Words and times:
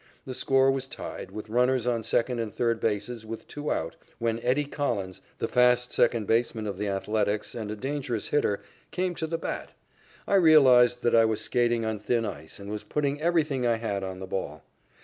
The 0.25 0.33
score 0.33 0.71
was 0.71 0.87
tied, 0.87 1.29
with 1.29 1.47
runners 1.47 1.85
on 1.85 2.01
second 2.01 2.39
and 2.39 2.51
third 2.51 2.79
bases 2.79 3.23
with 3.23 3.47
two 3.47 3.71
out, 3.71 3.95
when 4.17 4.39
"Eddie" 4.39 4.65
Collins, 4.65 5.21
the 5.37 5.47
fast 5.47 5.91
second 5.93 6.25
baseman 6.25 6.65
of 6.65 6.79
the 6.79 6.87
Athletics, 6.87 7.53
and 7.53 7.69
a 7.69 7.75
dangerous 7.75 8.29
hitter, 8.29 8.63
came 8.89 9.13
to 9.13 9.27
the 9.27 9.37
bat. 9.37 9.73
I 10.27 10.33
realized 10.37 11.03
that 11.03 11.13
I 11.13 11.25
was 11.25 11.39
skating 11.39 11.85
on 11.85 11.99
thin 11.99 12.25
ice 12.25 12.57
and 12.57 12.71
was 12.71 12.83
putting 12.83 13.21
everything 13.21 13.67
I 13.67 13.75
had 13.75 14.03
on 14.03 14.17
the 14.19 14.25
ball. 14.25 14.63